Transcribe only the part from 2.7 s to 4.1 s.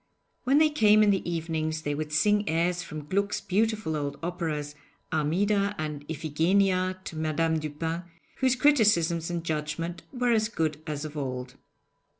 from Gluck's beautiful